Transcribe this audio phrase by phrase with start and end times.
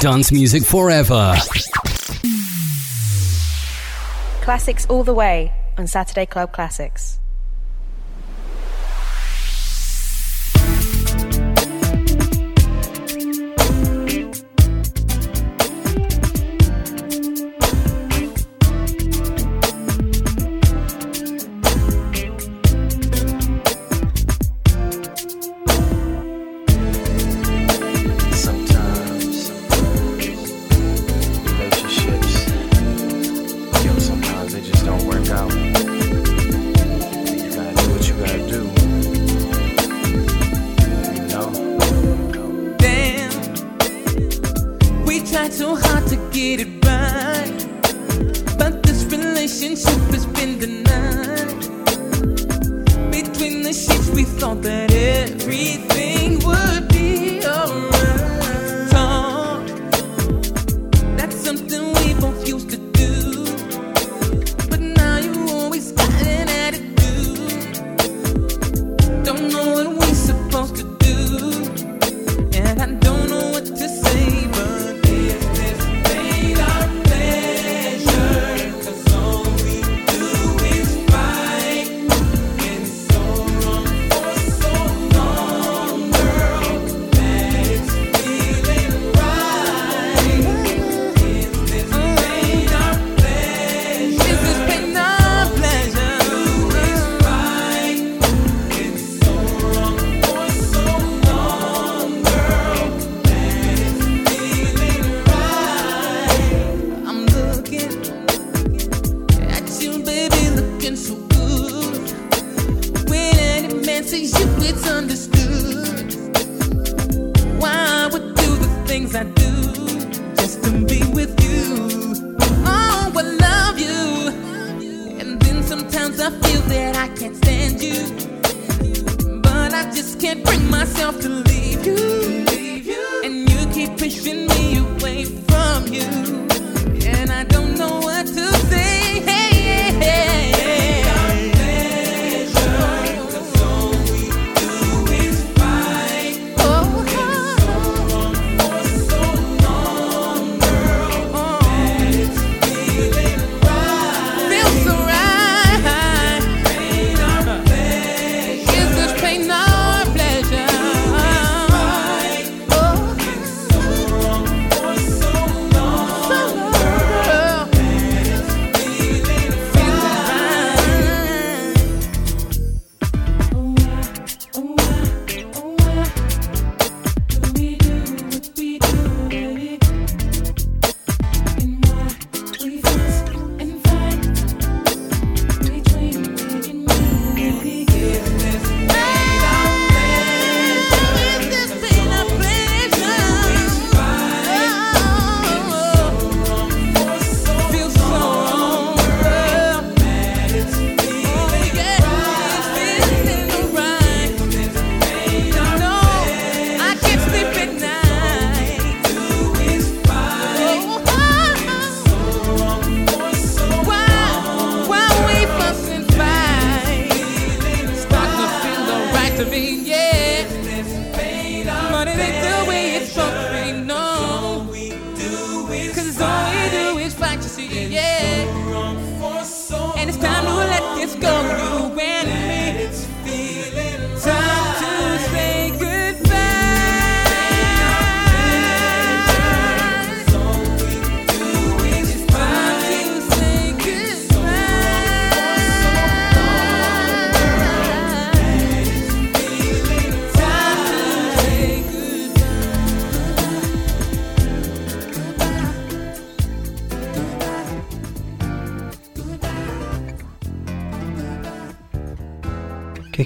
[0.00, 1.34] Dance music forever.
[4.40, 7.19] Classics all the way on Saturday Club Classics.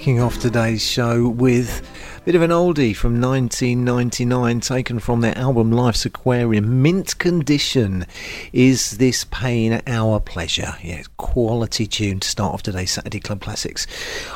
[0.04, 1.80] Kicking off today's show with
[2.24, 6.80] bit of an oldie from 1999 taken from their album Life's Aquarium.
[6.80, 8.06] Mint Condition.
[8.50, 10.74] Is this pain our pleasure?
[10.82, 13.86] Yeah, quality tune to start off today's Saturday Club Classics.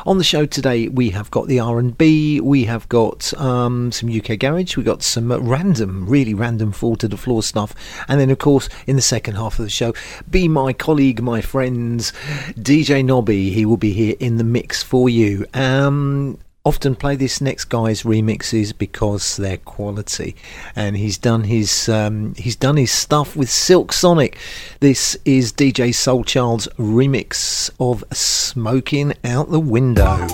[0.05, 4.39] On the show today, we have got the R&B, we have got um, some UK
[4.39, 7.75] garage, we got some random, really random fall to the floor stuff,
[8.07, 9.95] and then of course in the second half of the show,
[10.31, 12.13] be my colleague, my friends,
[12.59, 13.49] DJ Nobby.
[13.49, 15.47] He will be here in the mix for you.
[15.55, 16.39] Um,
[16.69, 20.37] often play this next guy's remixes because they're quality,
[20.77, 24.37] and he's done his um, he's done his stuff with Silk Sonic.
[24.81, 30.29] This is DJ Soulchild's remix of "Smoking Out the Window."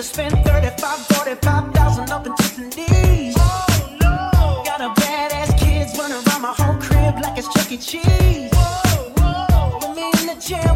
[0.00, 3.34] to spend 35, 45,000 up in Tiffany's.
[3.36, 4.62] Oh, no.
[4.64, 7.76] Got a badass kids running around my whole crib like it's Chuck E.
[7.76, 8.50] Cheese.
[8.50, 9.78] Whoa, whoa.
[9.88, 10.74] With me in the gym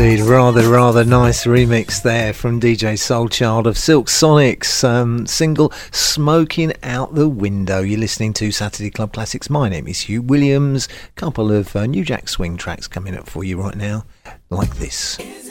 [0.00, 0.20] indeed.
[0.20, 7.14] Rather, rather nice remix there from DJ Soulchild of Silk Sonic's um, single Smoking Out
[7.14, 7.80] the Window.
[7.80, 9.50] You're listening to Saturday Club Classics.
[9.50, 10.88] My name is Hugh Williams.
[11.16, 14.04] Couple of uh, New Jack Swing tracks coming up for you right now,
[14.50, 15.47] like this.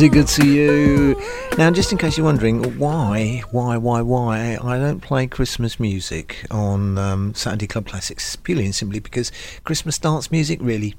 [0.00, 1.22] Is it good to you?
[1.58, 6.46] Now, just in case you're wondering why, why, why, why I don't play Christmas music
[6.50, 9.30] on um, Saturday Club Classics, purely and simply because
[9.64, 10.94] Christmas dance music really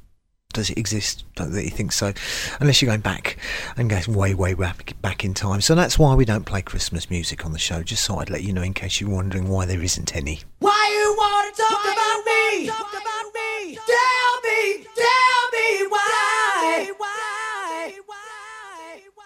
[0.53, 1.23] does it exist?
[1.33, 2.13] Don't really think so,
[2.59, 3.37] unless you're going back
[3.75, 5.61] and going way, way back, back in time.
[5.61, 7.81] So that's why we don't play Christmas music on the show.
[7.81, 10.41] Just so I'd let you know in case you're wondering why there isn't any.
[10.59, 12.67] Why you wanna talk about me?
[12.67, 13.77] Talk about me.
[13.77, 16.91] Tell me, tell me why.
[16.99, 17.40] Why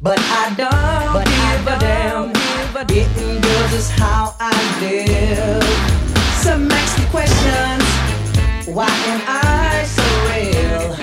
[0.00, 2.32] But I don't but give a damn.
[2.86, 5.62] Getting girls is how I live.
[6.44, 7.84] Some ask me questions.
[8.68, 10.96] Why am I so real?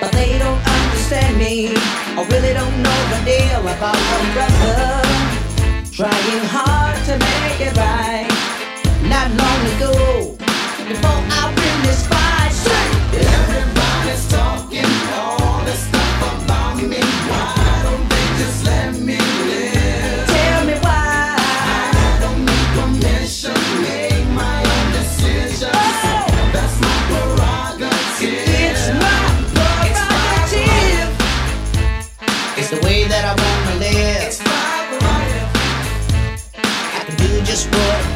[0.00, 1.76] But they don't understand me.
[2.18, 5.02] I really don't know the deal about my brother.
[5.92, 8.28] Trying hard to make it right.
[9.08, 10.36] Not long ago,
[10.88, 12.17] before I win this fight,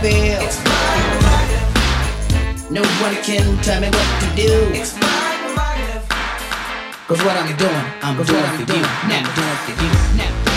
[0.03, 0.43] feel.
[0.43, 0.83] It's my
[2.71, 4.53] no one can tell me what to do.
[4.73, 5.09] It's my.
[7.07, 8.65] Cause what I'm doing, I'm doing, what I'm
[9.09, 9.23] now.
[9.23, 10.52] I'm doing for you now.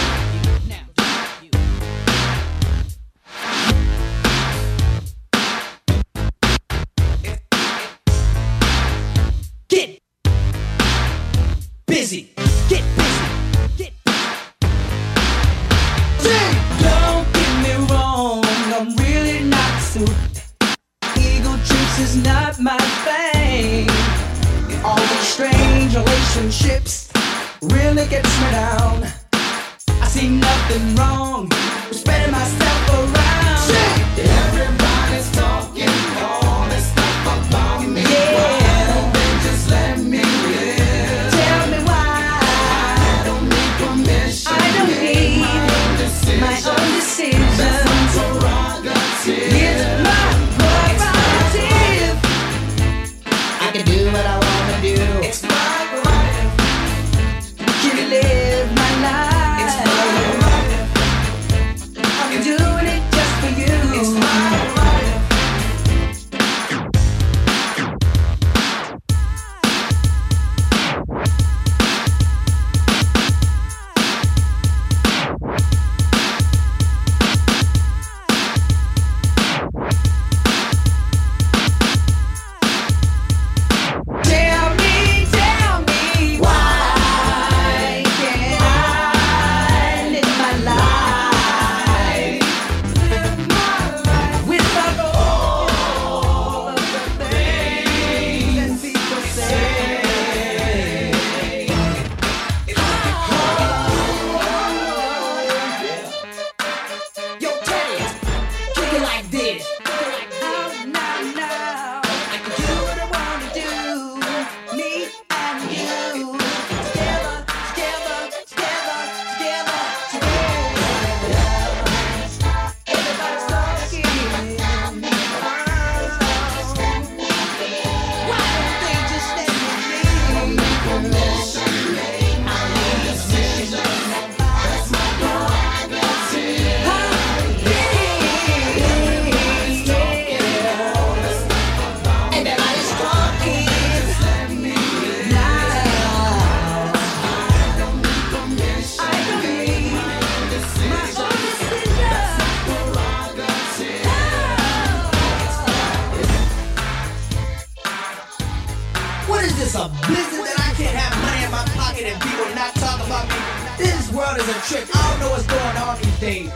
[164.06, 164.86] This world is a trick.
[164.94, 166.50] I don't know what's going on these days.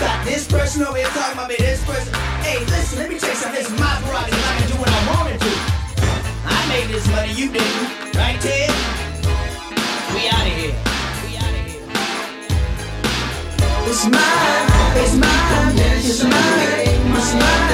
[0.00, 2.12] Got this person over here talking about me, this person.
[2.42, 3.60] Hey, listen, let me tell you something.
[3.60, 4.42] It's my prerogative.
[4.42, 5.52] I can do what I want to.
[6.50, 8.18] I made this money, you didn't.
[8.18, 8.66] Right, Ted?
[10.10, 10.74] We out of here.
[13.86, 17.73] It's mine, it's mine, it's mine, it's mine.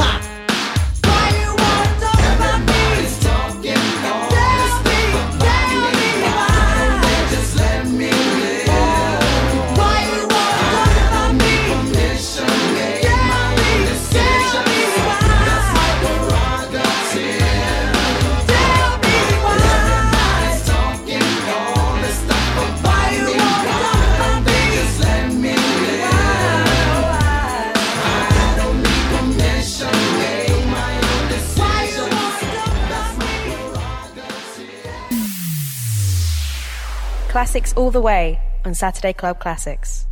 [37.31, 40.05] Classics all the way on Saturday Club Classics.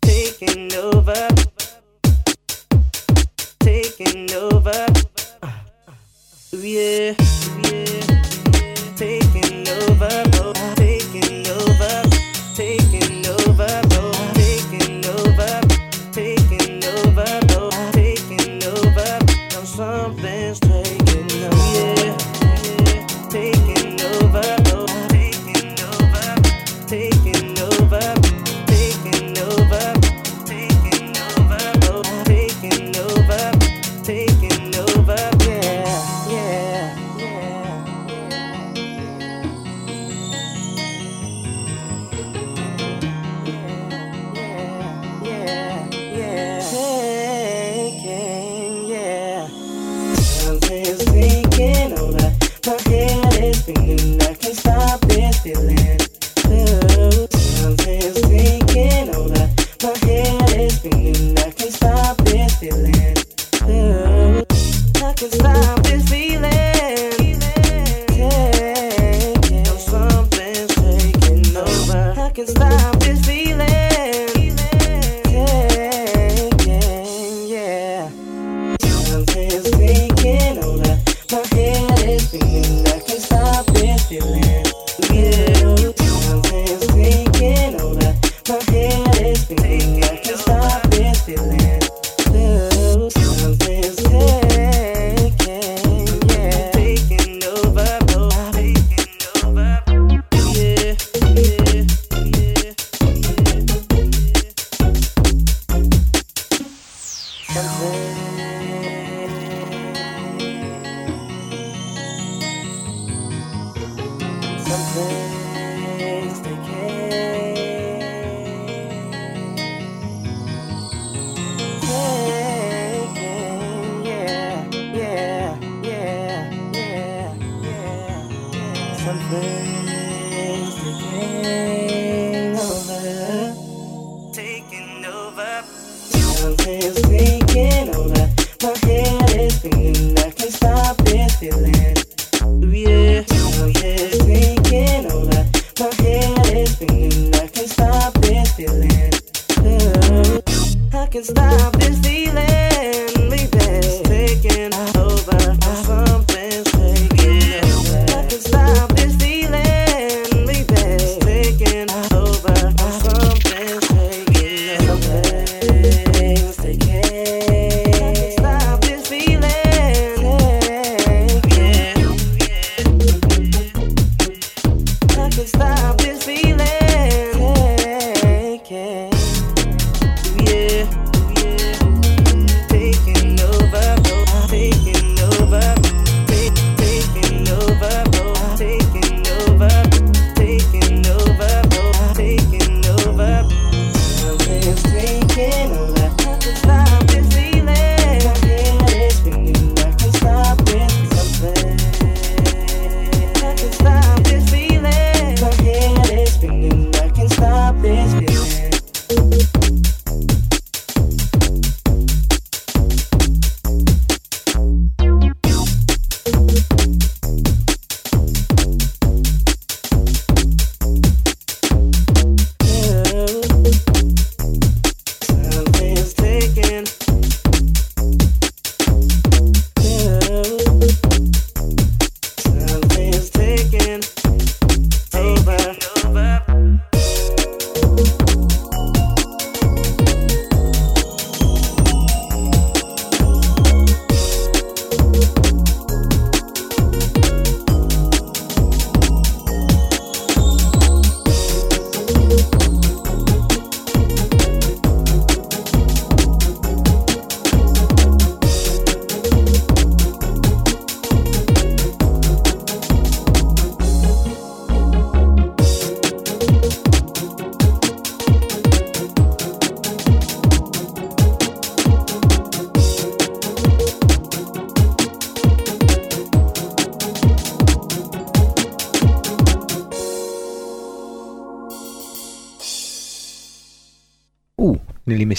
[0.00, 1.28] Taking over.
[3.60, 4.86] Taking over.
[5.42, 5.50] Uh, uh,
[5.88, 7.41] uh, yeah.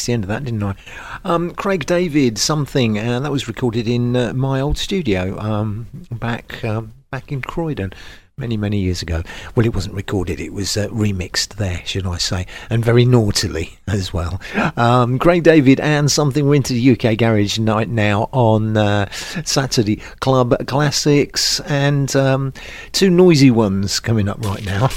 [0.06, 0.76] the end of that, didn't I?
[1.24, 5.88] Um, Craig David, something, and uh, that was recorded in uh, my old studio um,
[6.12, 7.94] back um, back in Croydon
[8.38, 9.22] many, many years ago.
[9.56, 13.78] Well, it wasn't recorded, it was uh, remixed there, should I say, and very naughtily
[13.88, 14.42] as well.
[14.76, 19.98] Um, Craig David and something went to the UK Garage Night now on uh, Saturday.
[20.20, 22.54] Club Classics and um,
[22.92, 24.90] two noisy ones coming up right now.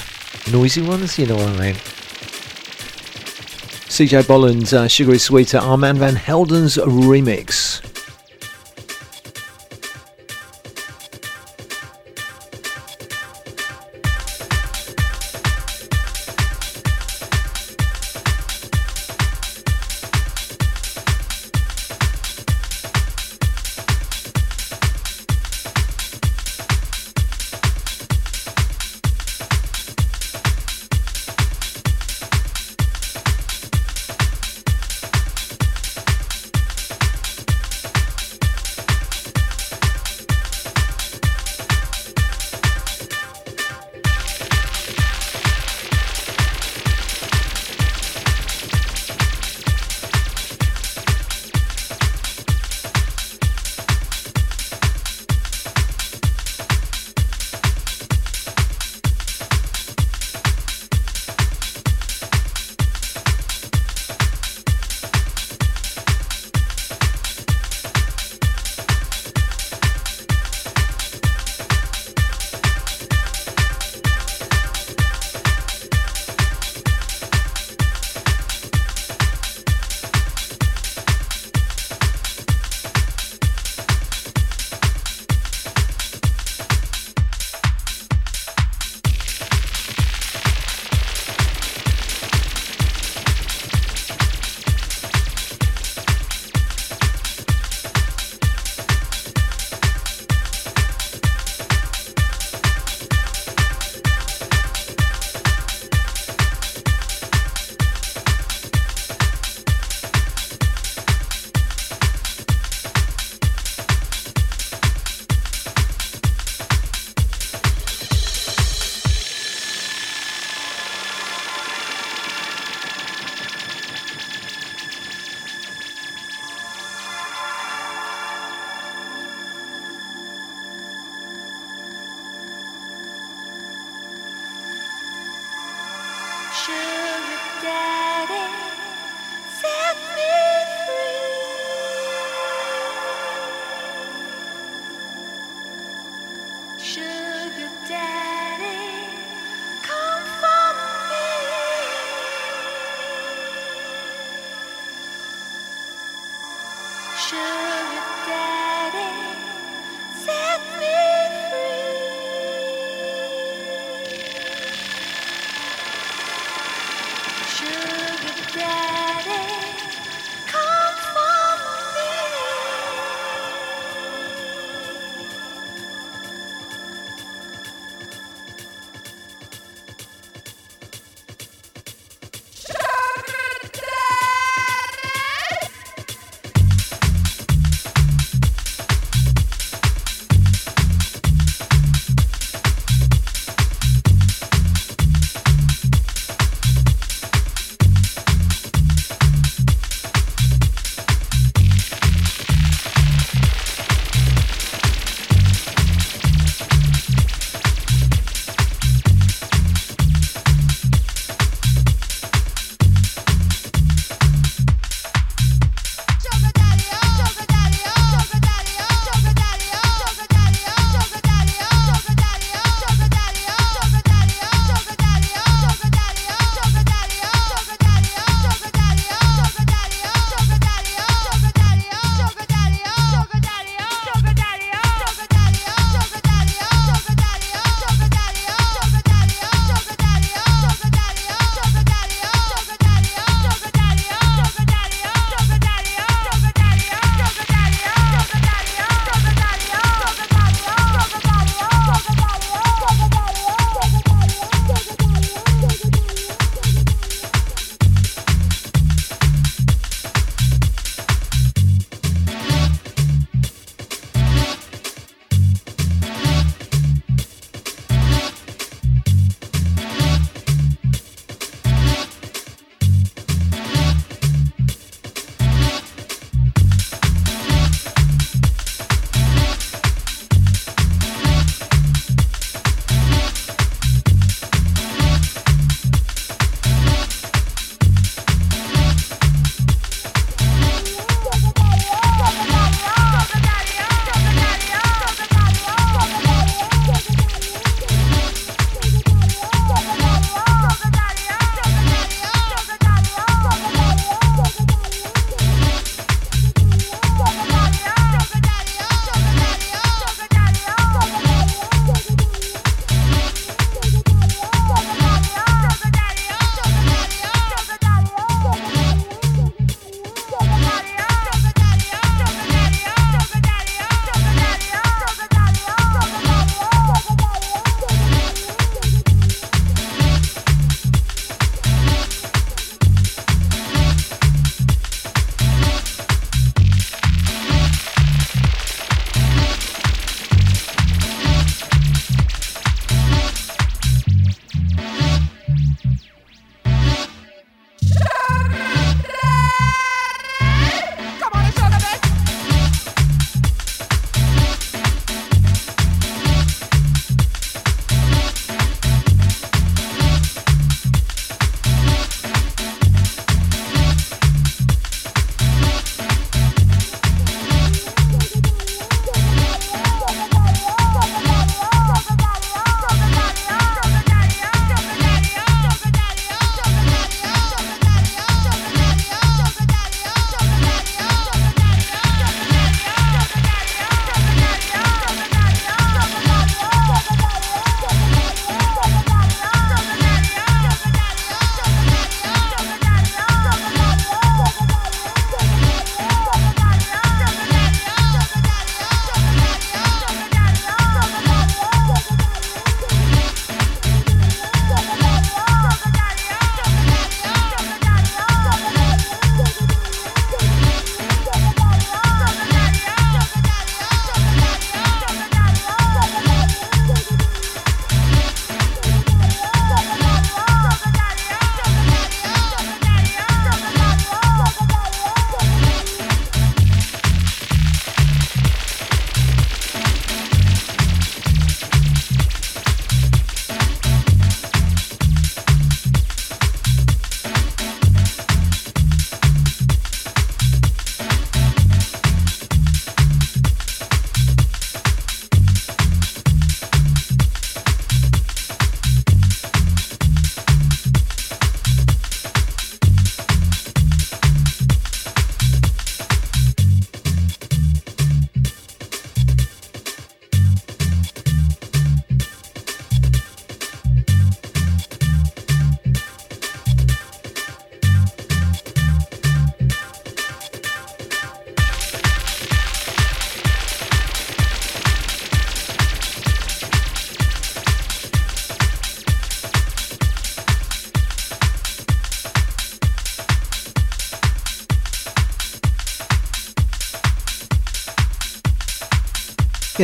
[0.52, 1.76] noisy ones, you know what I mean.
[3.94, 7.93] CJ Bolland's uh, Sugar is Sweeter, Armand Van Helden's remix.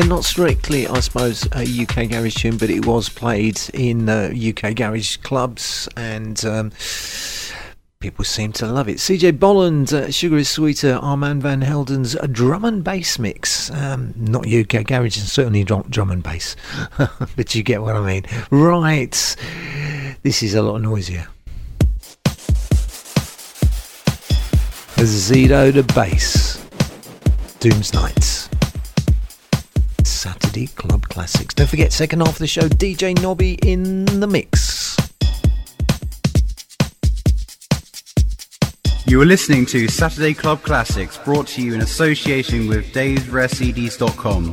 [0.09, 4.75] Not strictly, I suppose, a UK garage tune, but it was played in uh, UK
[4.75, 6.45] garage clubs and.
[6.45, 6.73] Um,
[8.01, 8.97] People seem to love it.
[8.97, 13.71] CJ Bolland, uh, Sugar is Sweeter, Armand Van Helden's drum and bass mix.
[13.71, 16.57] Um, not UK garage, and certainly not drum and bass.
[17.37, 18.25] but you get what I mean.
[18.51, 19.37] Right.
[20.23, 21.29] This is a lot noisier.
[24.97, 26.67] Azzido Da Bass.
[27.61, 28.50] Dooms Nights.
[30.21, 31.55] Saturday Club Classics.
[31.55, 34.95] Don't forget, second half of the show, DJ Nobby in the mix.
[39.07, 44.53] You are listening to Saturday Club Classics, brought to you in association with Dave'sRareCDs.com.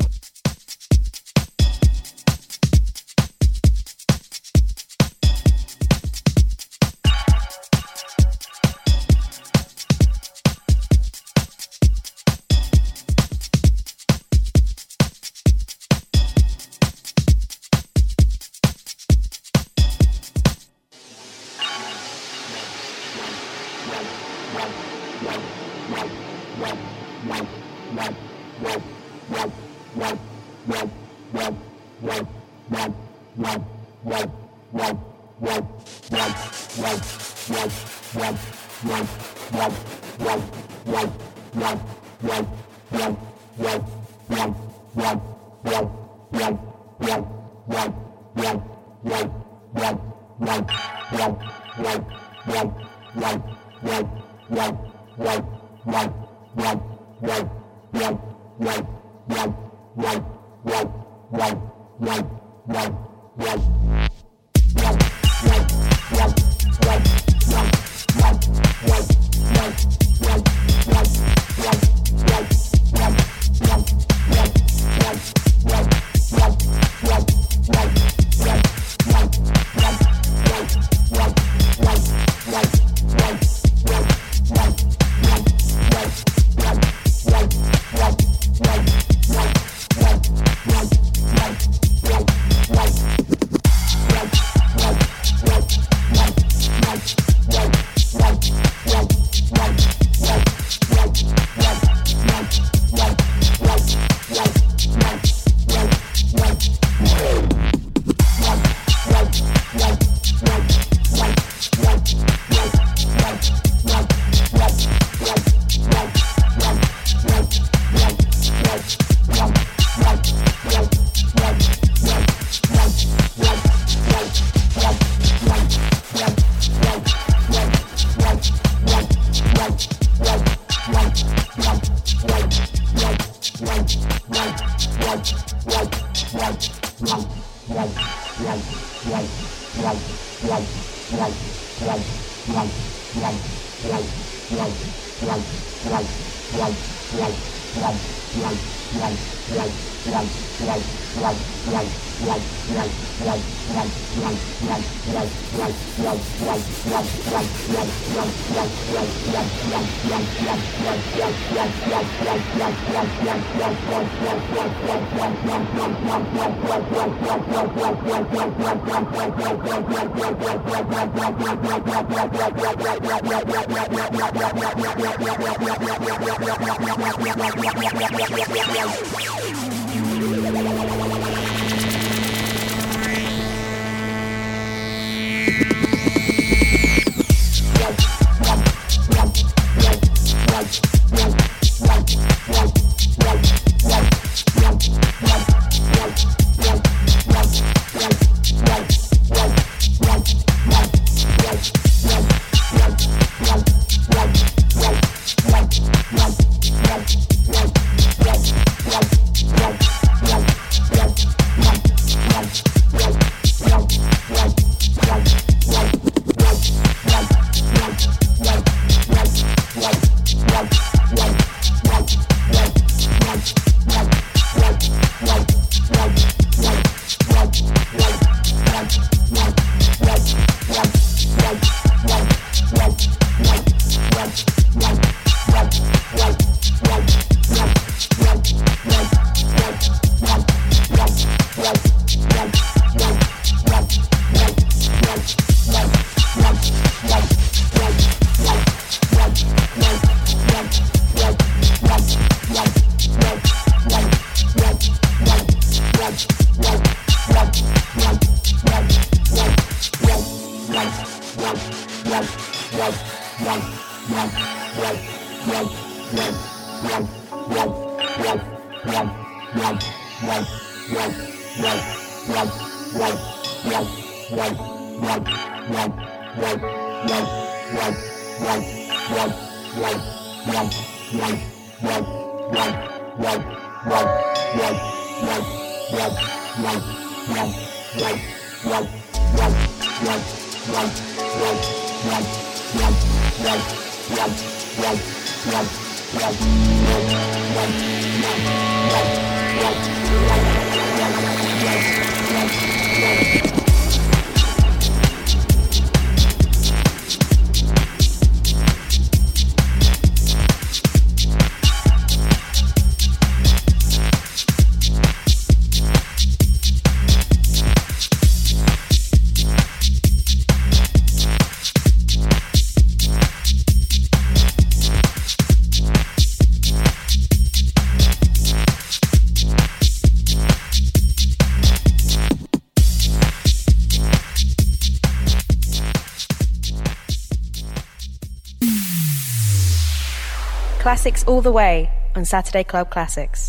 [341.07, 343.46] Classics all the way on Saturday Club Classics.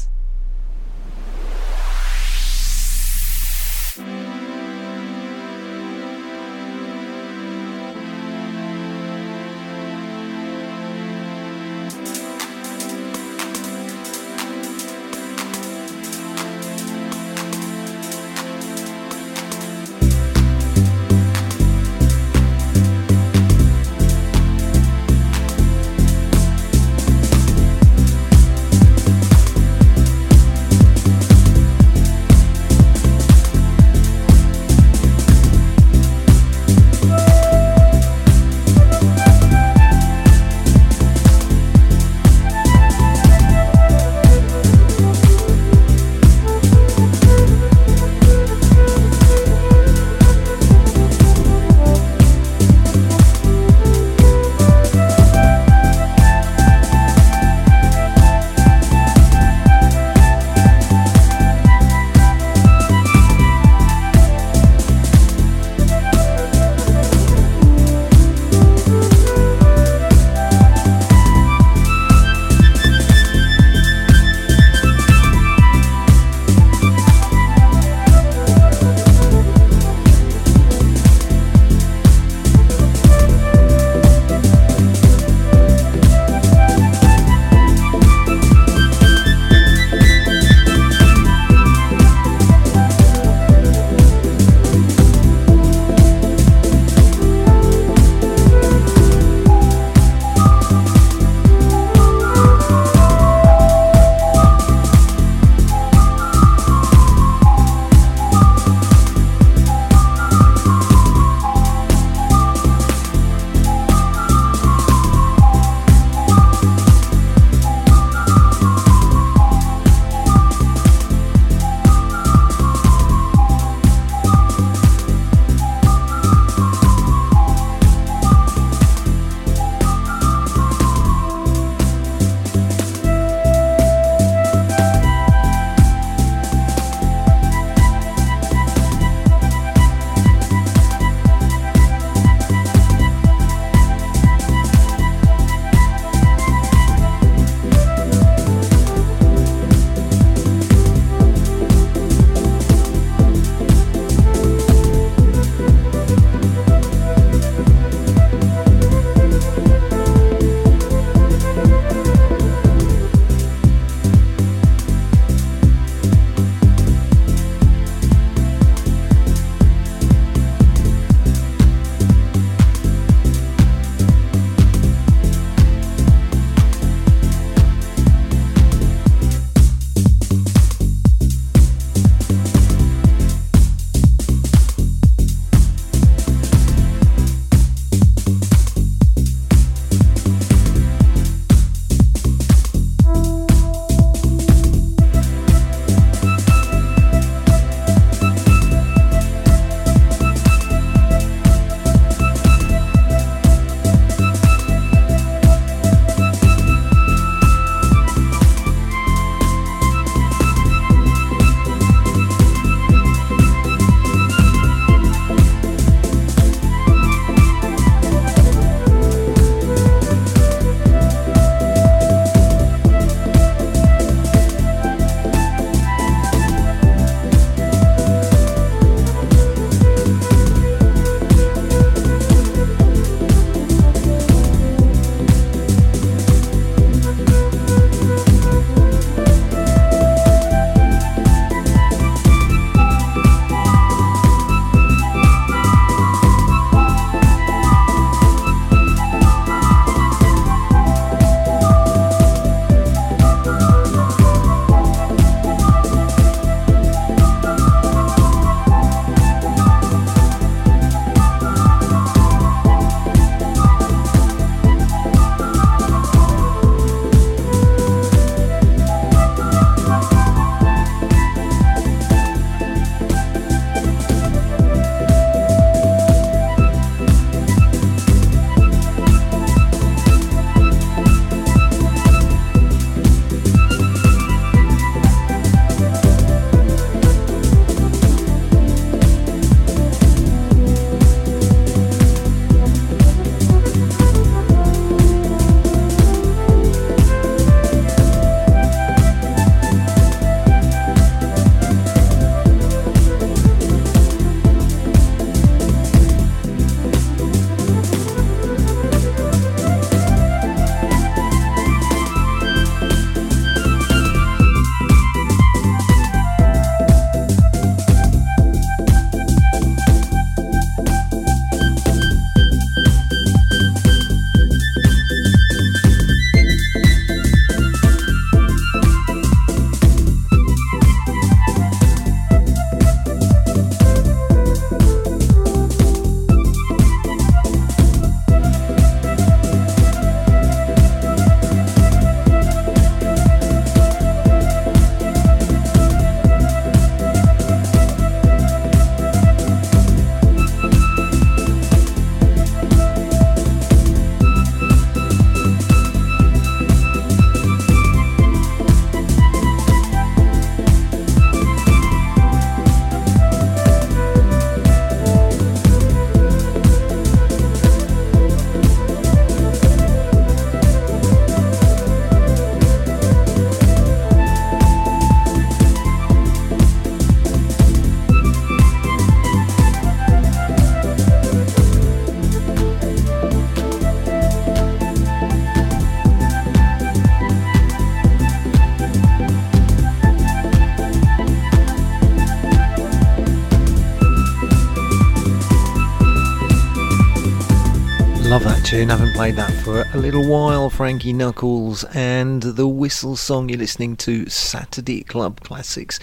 [398.68, 398.90] tune.
[398.90, 400.68] I haven't played that for a little while.
[400.68, 405.98] Frankie Knuckles and the whistle song you're listening to, Saturday Club Classics.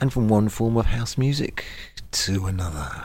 [0.00, 1.64] And from one form of house music
[2.10, 3.01] to another.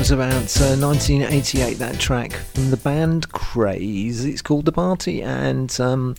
[0.00, 0.32] Was about
[0.62, 4.24] uh, 1988, that track from the band Kraze.
[4.24, 6.16] It's called The Party, and um,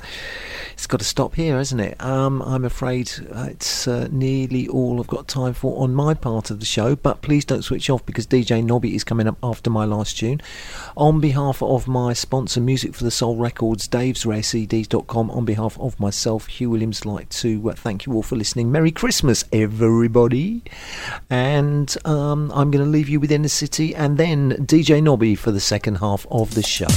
[0.81, 2.03] it's got to stop here, hasn't it?
[2.03, 6.49] Um, I'm afraid uh, it's uh, nearly all I've got time for on my part
[6.49, 9.69] of the show, but please don't switch off because DJ Nobby is coming up after
[9.69, 10.41] my last tune.
[10.97, 16.47] On behalf of my sponsor, Music for the Soul Records, davesrarecds.com, on behalf of myself,
[16.47, 18.71] Hugh Williams, like to uh, thank you all for listening.
[18.71, 20.63] Merry Christmas, everybody!
[21.29, 25.51] And um, I'm going to leave you with Inner City and then DJ Nobby for
[25.51, 26.87] the second half of the show.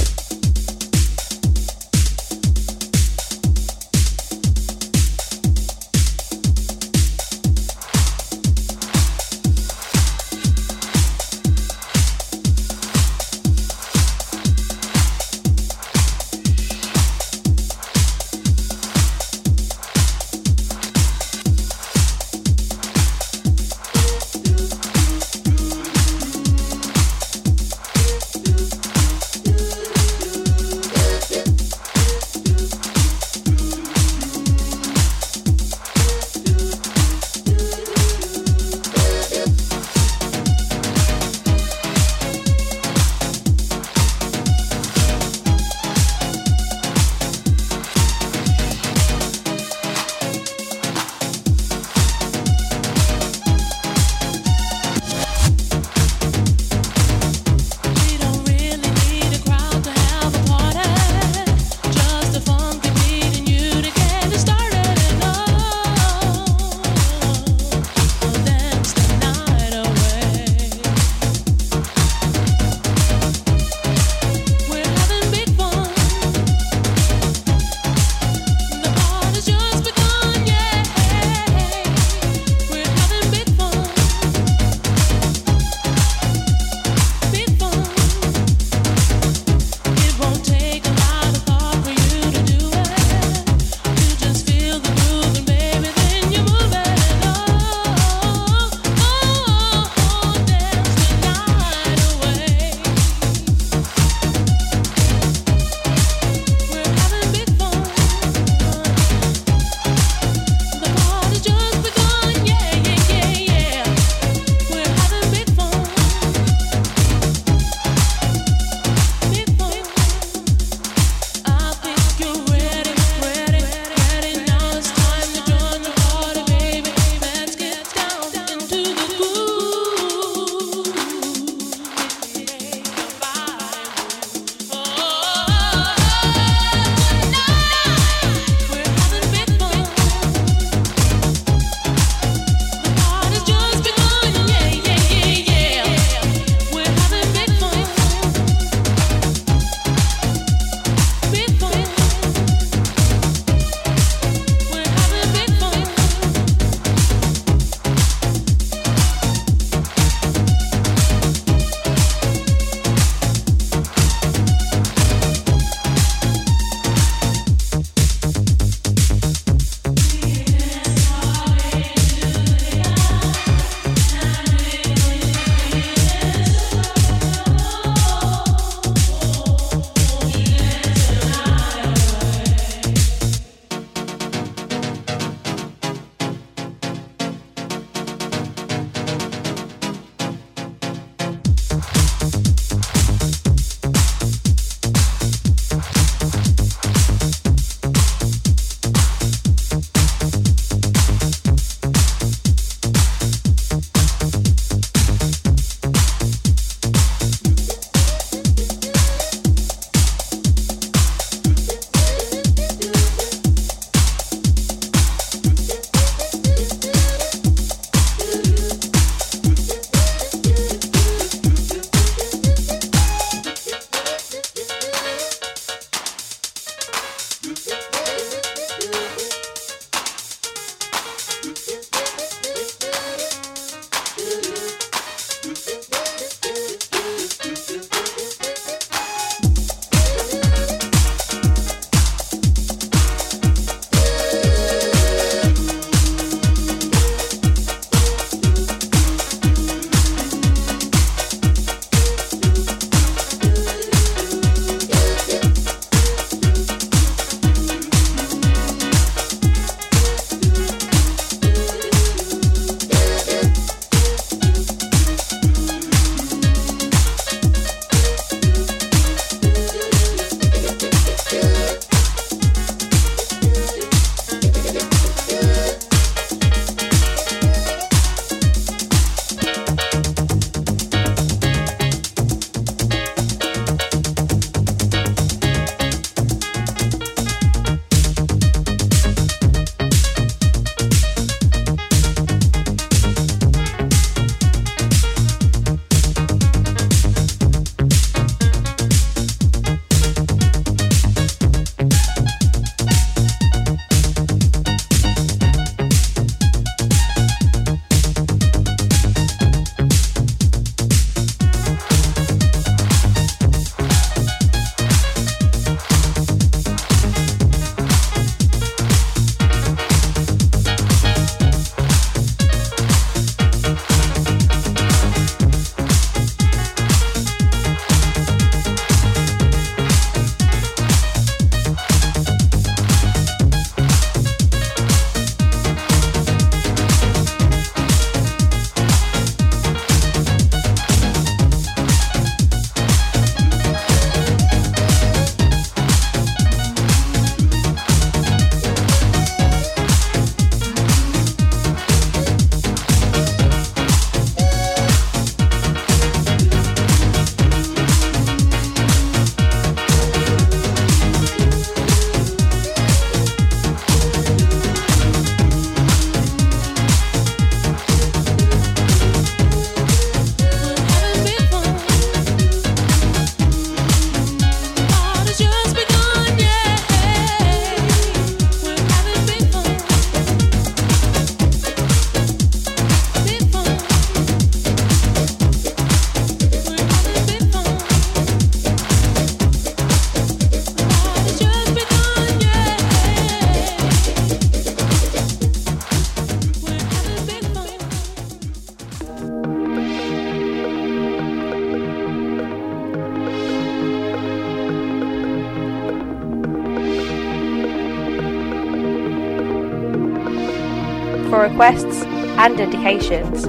[411.47, 412.03] Requests
[412.43, 413.45] and indications,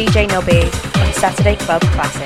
[0.02, 0.64] DJ Nobby
[1.00, 2.21] on Saturday Club Classics.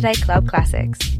[0.00, 1.19] Saturday Club Classics.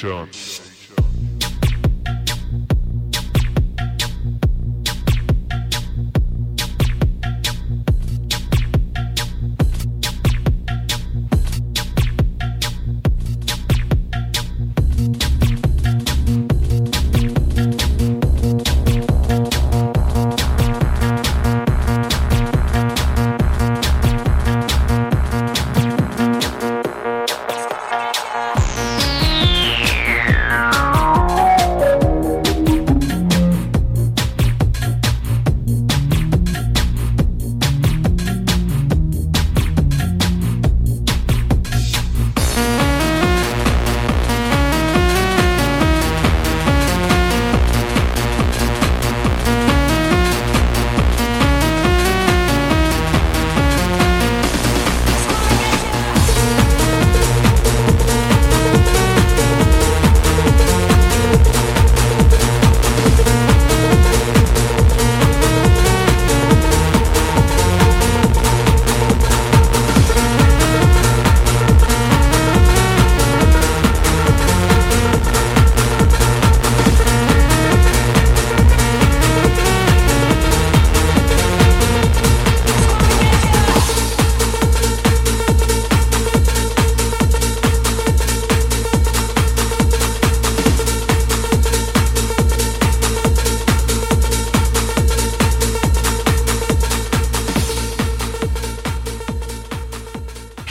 [0.00, 0.57] Domination.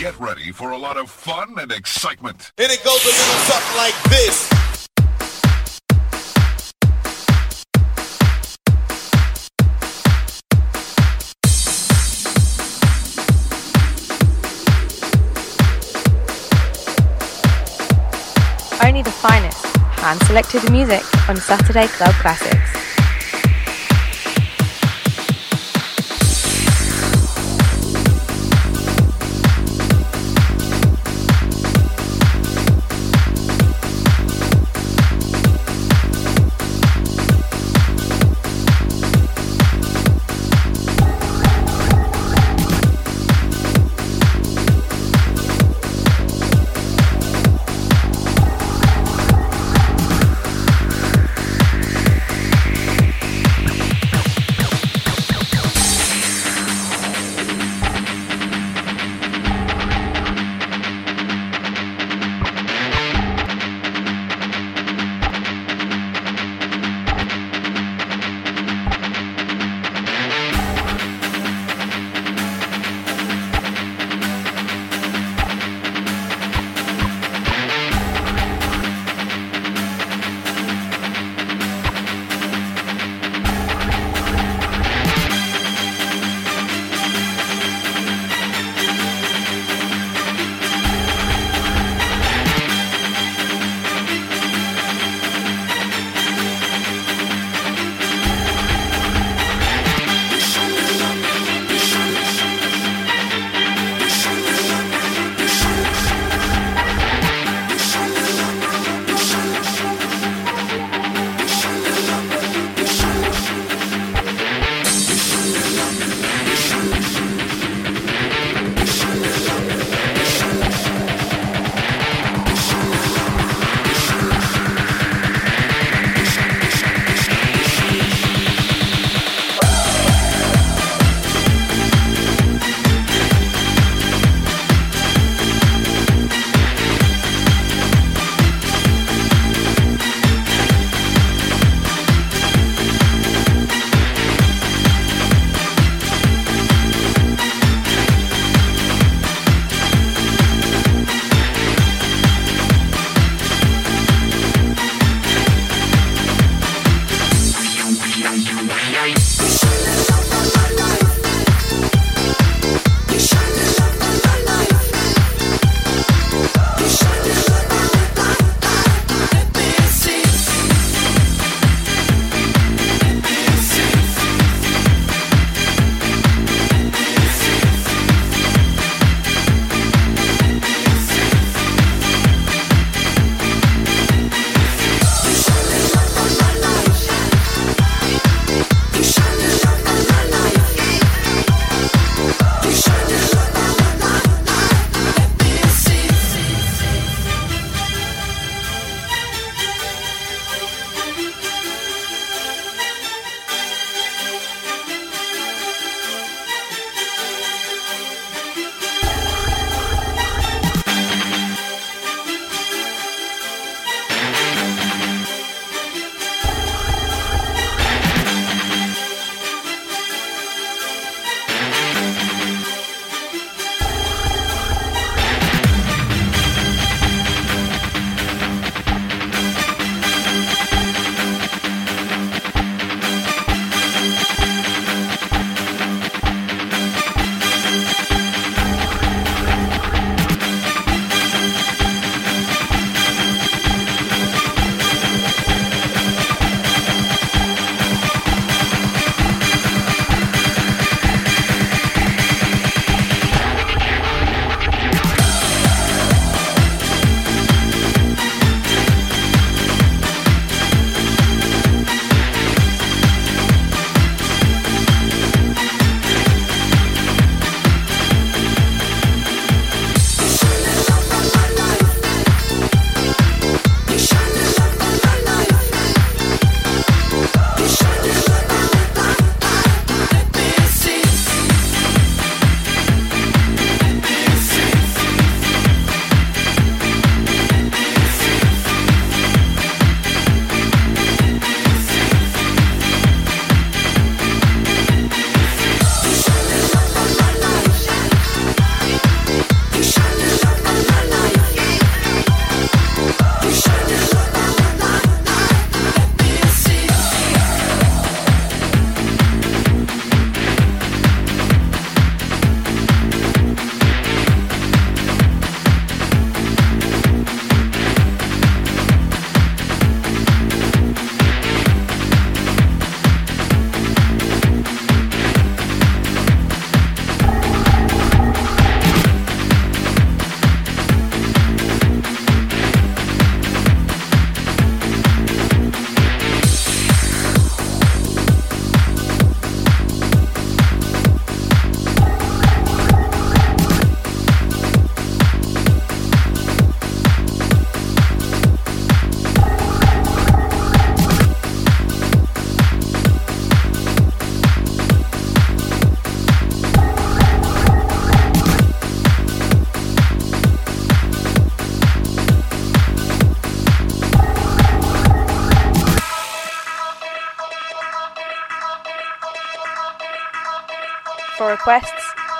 [0.08, 2.54] Get ready for a lot of fun and excitement.
[2.58, 4.50] And it goes a little something like this.
[18.82, 19.66] Only the finest,
[20.00, 22.87] hand selected music on Saturday Club Classics.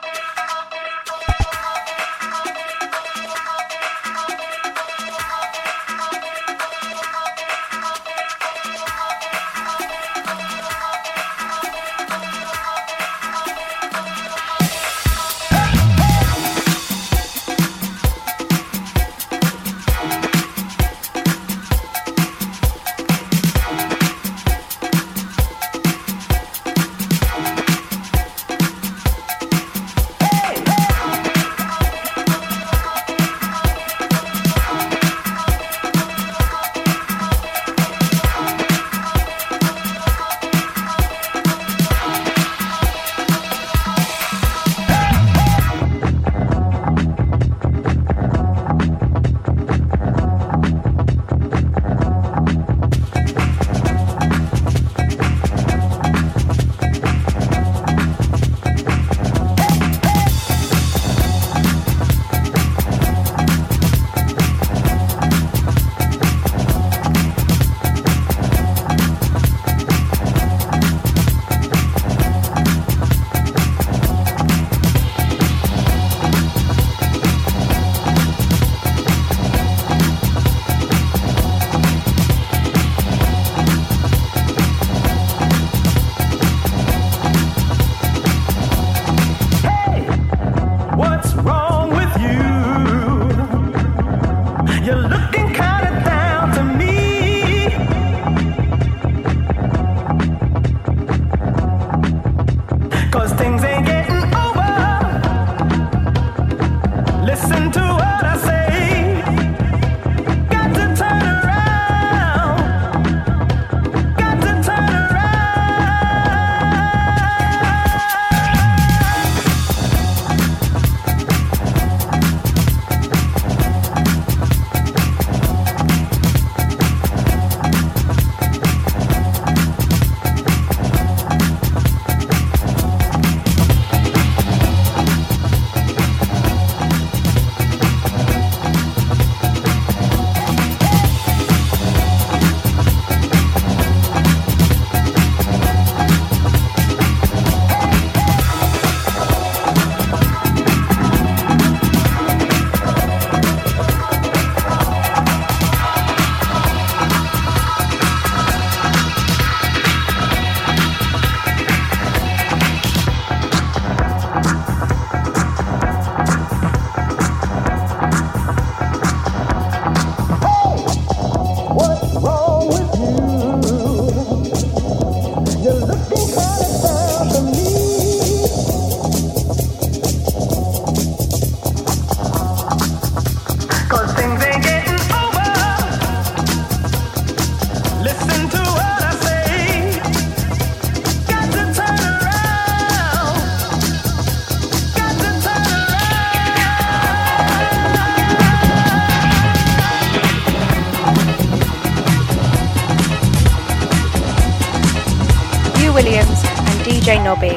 [207.33, 207.49] I'll be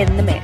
[0.00, 0.43] in the mix.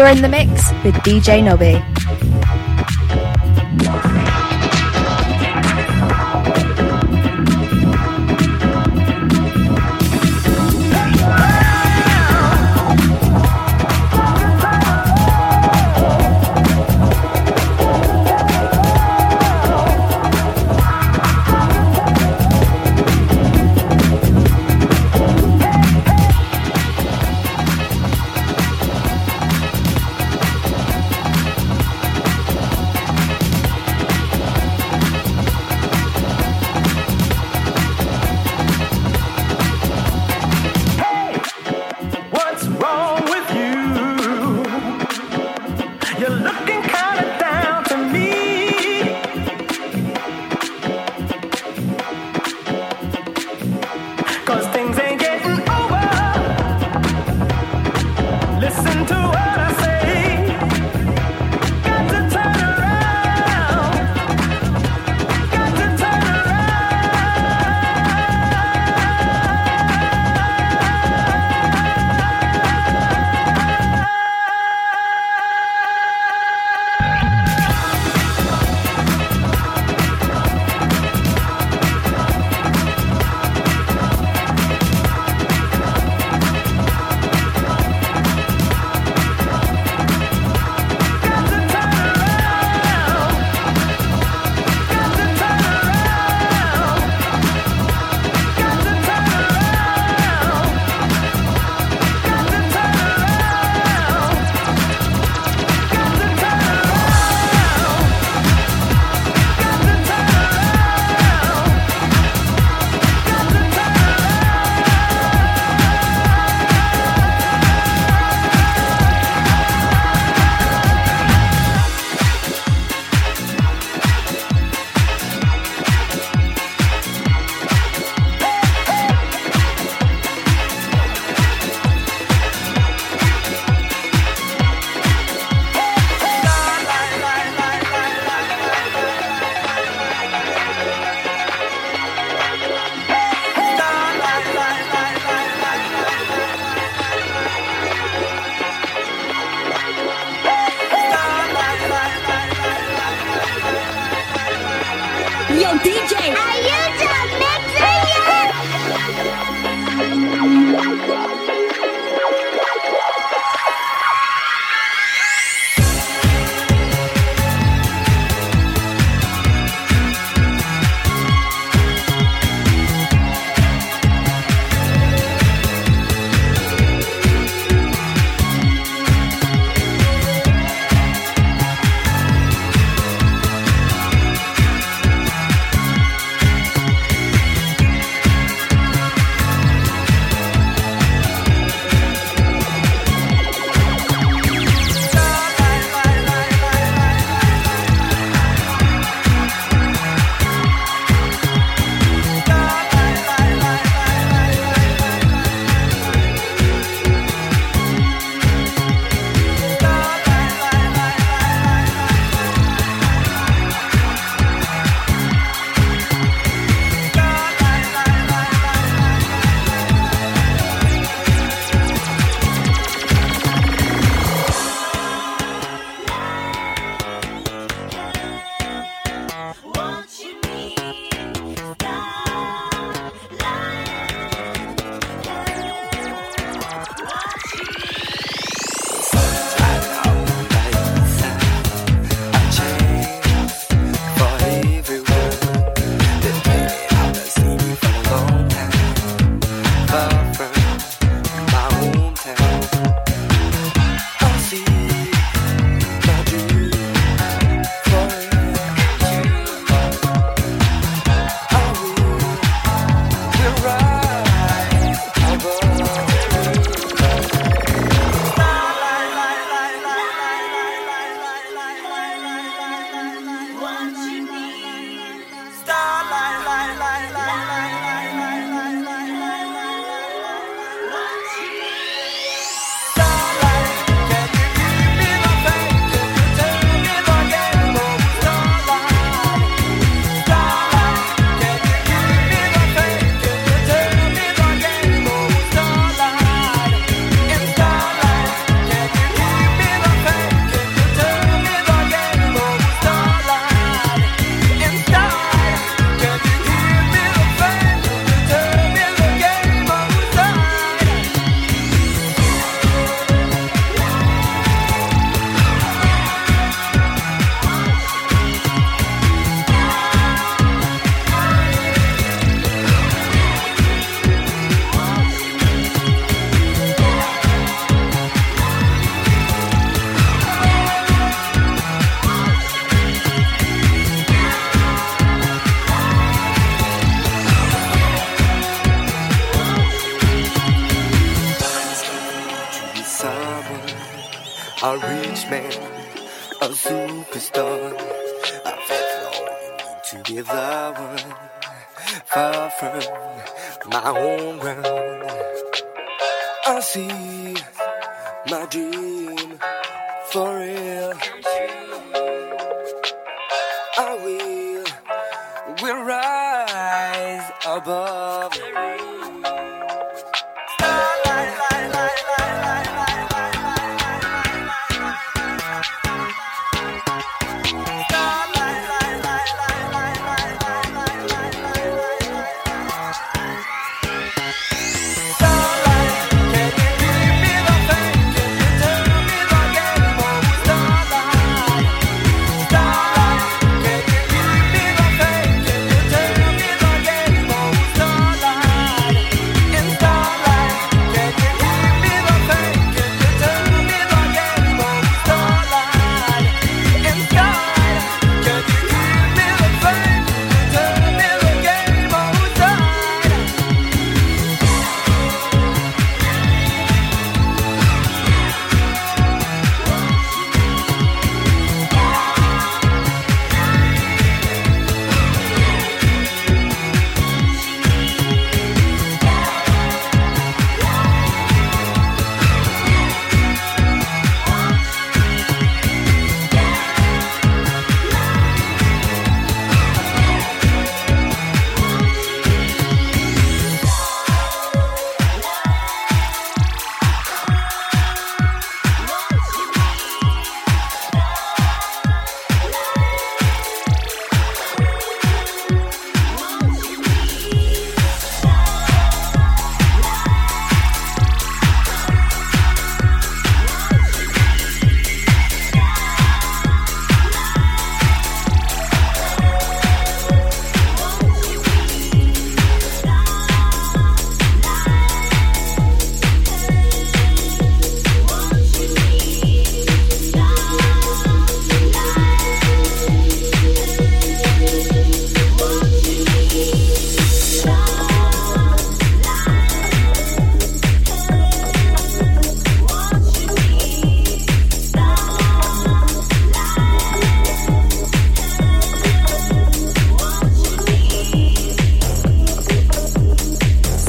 [0.00, 1.89] You're in the mix with DJ Nobby.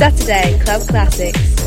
[0.01, 1.60] Saturday Club Classics.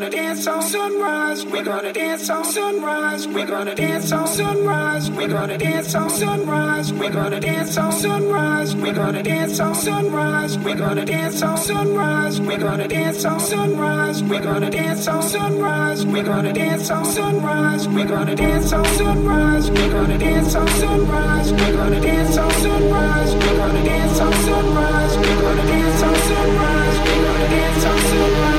[0.00, 5.28] Gonna dance on sunrise, we're gonna dance on sunrise, we're gonna dance on sunrise, we're
[5.28, 10.74] gonna dance on sunrise, we're gonna dance on sunrise, we're gonna dance on sunrise, we're
[10.74, 16.22] gonna dance on sunrise, we're gonna dance on sunrise, we're gonna dance on sunrise, we're
[16.22, 21.72] gonna dance on sunrise, we're gonna dance on sunrise, we're gonna dance on sunrise, we're
[21.72, 27.22] gonna dance on sunrise, we're gonna dance on sunrise, we're gonna dance on sunrise, we're
[27.22, 28.49] gonna dance on sunrise,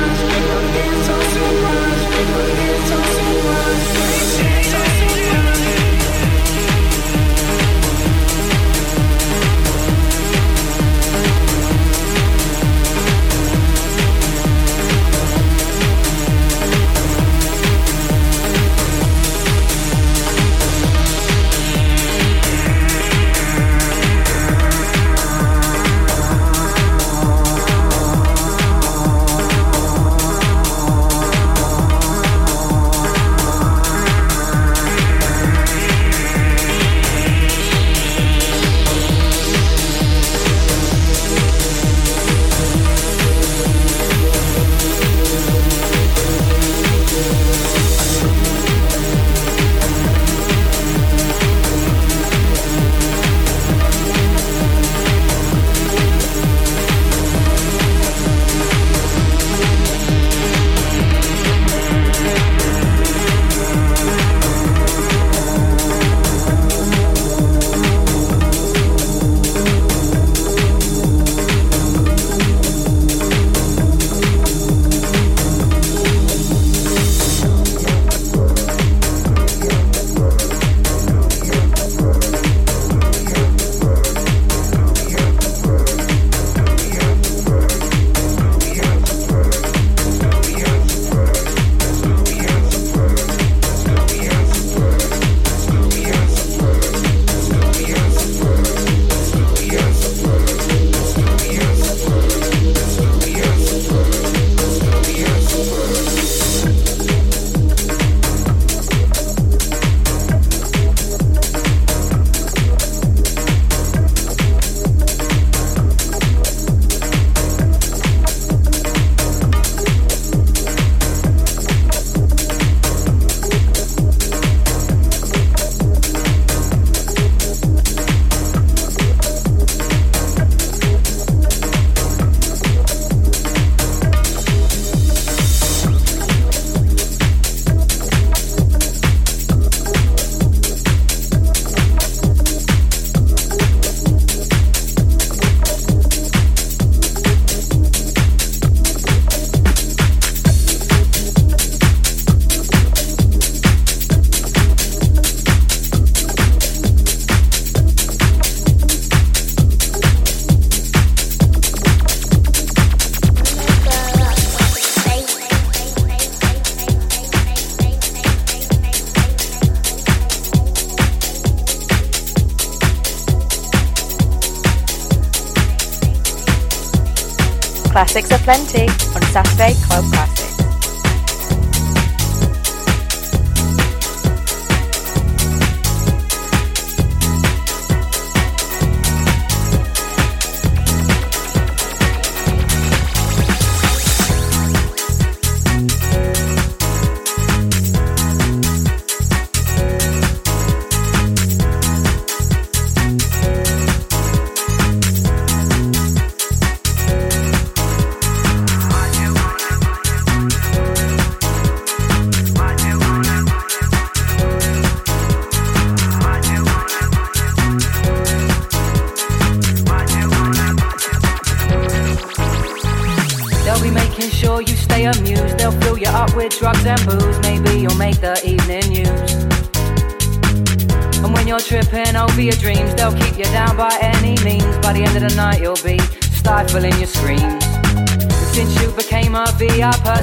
[178.01, 178.90] Classics are plenty.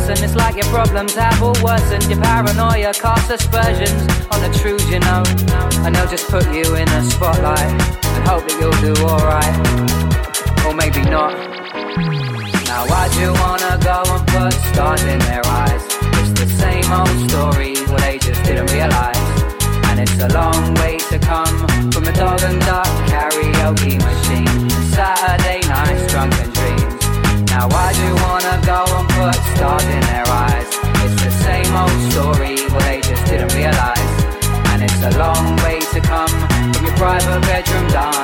[0.09, 0.25] person.
[0.25, 2.05] It's like your problems have all worsened.
[2.05, 4.03] Your paranoia casts aspersions
[4.33, 5.23] on the truth, you know.
[5.85, 7.73] And they'll just put you in a spotlight
[8.15, 9.57] and hope that you'll do alright.
[10.67, 11.35] Or maybe not.
[12.69, 15.85] Now, why'd you wanna go and put stars in their eyes?
[16.21, 19.19] It's the same old story, well, they just didn't realize.
[19.89, 21.57] And it's a long way to come
[21.93, 24.71] from a dog and duck karaoke machine.
[24.93, 27.51] Saturday night drunken dreams.
[27.51, 28.88] Now, why'd you wanna go
[31.69, 34.11] same old story, well they just didn't realise.
[34.71, 38.18] And it's a long way to come from your private bedroom down.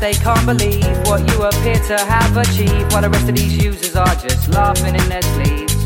[0.00, 3.94] They can't believe what you appear to have achieved, while the rest of these users
[3.94, 5.76] are just laughing in their sleeves.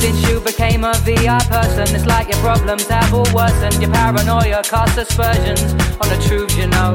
[0.00, 3.80] Since you became a VI person, it's like your problems have all worsened.
[3.82, 5.62] Your paranoia casts aspersions
[6.00, 6.92] on the truths you know.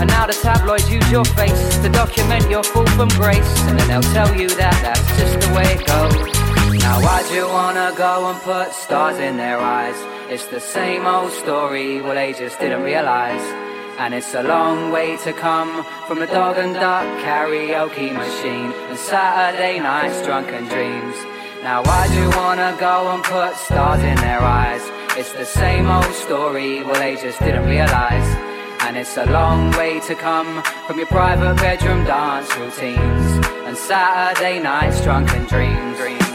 [0.00, 3.60] And now the tabloids use your face to document your fall from grace.
[3.68, 6.80] And then they'll tell you that that's just the way it goes.
[6.82, 9.96] Now why'd you wanna go and put stars in their eyes?
[10.30, 13.63] It's the same old story, well they just didn't realize.
[13.98, 18.98] And it's a long way to come from the dog and duck karaoke machine and
[18.98, 21.16] Saturday nights drunken dreams.
[21.62, 24.82] Now I do wanna go and put stars in their eyes?
[25.16, 28.28] It's the same old story, well they just didn't realize.
[28.80, 34.58] And it's a long way to come from your private bedroom dance routines and Saturday
[34.60, 35.96] nights drunken dreams.
[35.96, 36.33] dreams.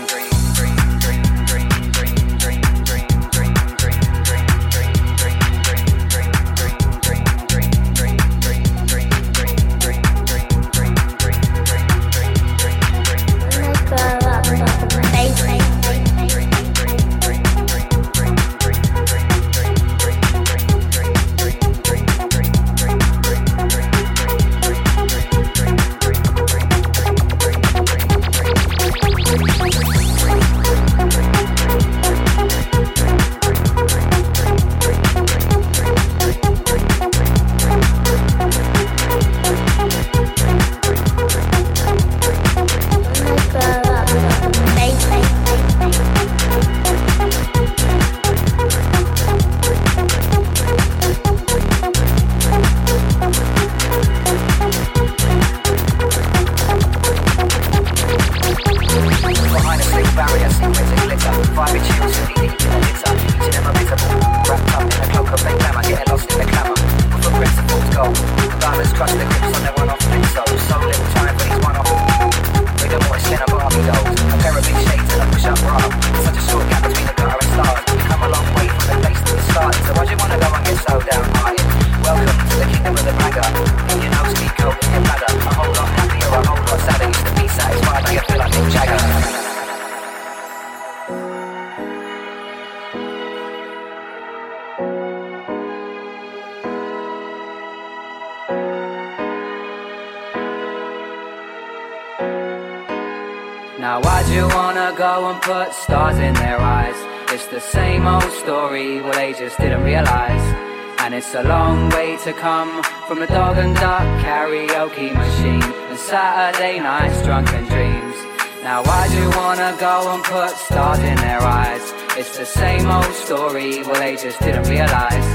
[111.31, 116.79] It's a long way to come from the dog and duck karaoke machine and Saturday
[116.79, 118.15] nights drunken dreams.
[118.63, 121.93] Now why'd you wanna go and put stars in their eyes?
[122.17, 125.29] It's the same old story, well they just didn't realize.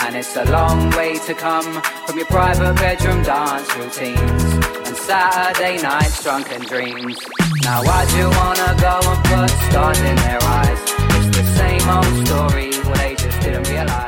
[0.00, 4.42] And it's a long way to come from your private bedroom dance routines
[4.86, 7.16] and Saturday nights drunken dreams.
[7.62, 10.80] Now why'd you wanna go and put stars in their eyes?
[11.16, 14.07] It's the same old story, well they just didn't realize.